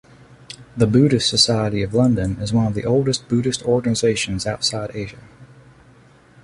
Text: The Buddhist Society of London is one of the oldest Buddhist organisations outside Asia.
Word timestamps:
The 0.75 0.87
Buddhist 0.87 1.29
Society 1.29 1.83
of 1.83 1.93
London 1.93 2.37
is 2.41 2.51
one 2.51 2.65
of 2.65 2.73
the 2.73 2.85
oldest 2.85 3.27
Buddhist 3.29 3.61
organisations 3.61 4.47
outside 4.47 4.89
Asia. 4.95 5.21